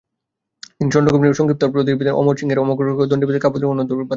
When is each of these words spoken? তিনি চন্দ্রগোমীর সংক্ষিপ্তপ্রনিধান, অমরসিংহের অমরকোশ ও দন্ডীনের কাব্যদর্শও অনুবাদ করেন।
তিনি 0.71 0.89
চন্দ্রগোমীর 0.91 1.37
সংক্ষিপ্তপ্রনিধান, 1.39 2.17
অমরসিংহের 2.21 2.61
অমরকোশ 2.63 2.87
ও 2.95 3.09
দন্ডীনের 3.11 3.43
কাব্যদর্শও 3.43 3.73
অনুবাদ 3.73 3.89
করেন। 3.89 4.07